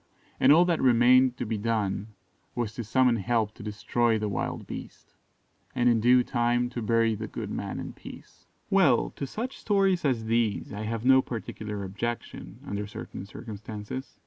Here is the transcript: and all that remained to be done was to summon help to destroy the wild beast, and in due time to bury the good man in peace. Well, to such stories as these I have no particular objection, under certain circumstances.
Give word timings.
and 0.39 0.51
all 0.51 0.65
that 0.65 0.81
remained 0.81 1.37
to 1.37 1.45
be 1.45 1.59
done 1.59 2.07
was 2.55 2.73
to 2.73 2.83
summon 2.83 3.17
help 3.17 3.53
to 3.53 3.61
destroy 3.61 4.17
the 4.17 4.27
wild 4.27 4.65
beast, 4.65 5.13
and 5.75 5.87
in 5.89 5.99
due 5.99 6.23
time 6.23 6.71
to 6.71 6.81
bury 6.81 7.13
the 7.13 7.27
good 7.27 7.51
man 7.51 7.79
in 7.79 7.93
peace. 7.93 8.47
Well, 8.71 9.11
to 9.11 9.27
such 9.27 9.59
stories 9.59 10.03
as 10.03 10.25
these 10.25 10.73
I 10.73 10.85
have 10.85 11.05
no 11.05 11.21
particular 11.21 11.83
objection, 11.83 12.61
under 12.65 12.87
certain 12.87 13.27
circumstances. 13.27 14.17